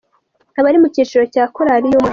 Abari 0.59 0.77
mu 0.81 0.87
cyiciro 0.93 1.23
cya 1.33 1.43
Korali 1.55 1.87
y'umwaka. 1.91 2.09